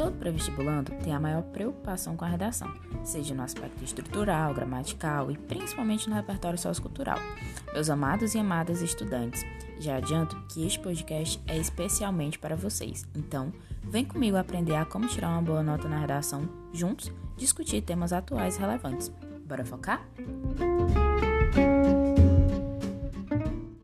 Todo 0.00 0.16
pré-vestibulando 0.16 0.92
tem 1.04 1.14
a 1.14 1.20
maior 1.20 1.42
preocupação 1.42 2.16
com 2.16 2.24
a 2.24 2.28
redação, 2.28 2.72
seja 3.04 3.34
no 3.34 3.42
aspecto 3.42 3.84
estrutural, 3.84 4.54
gramatical 4.54 5.30
e 5.30 5.36
principalmente 5.36 6.08
no 6.08 6.16
repertório 6.16 6.58
sociocultural. 6.58 7.18
Meus 7.74 7.90
amados 7.90 8.34
e 8.34 8.38
amadas 8.38 8.80
estudantes, 8.80 9.44
já 9.78 9.98
adianto 9.98 10.40
que 10.48 10.64
este 10.64 10.80
podcast 10.80 11.38
é 11.46 11.58
especialmente 11.58 12.38
para 12.38 12.56
vocês. 12.56 13.04
Então, 13.14 13.52
vem 13.82 14.06
comigo 14.06 14.38
aprender 14.38 14.74
a 14.74 14.86
como 14.86 15.06
tirar 15.06 15.28
uma 15.28 15.42
boa 15.42 15.62
nota 15.62 15.86
na 15.86 15.98
redação, 15.98 16.48
juntos 16.72 17.12
discutir 17.36 17.82
temas 17.82 18.10
atuais 18.10 18.56
relevantes. 18.56 19.12
Bora 19.44 19.66
focar? 19.66 20.02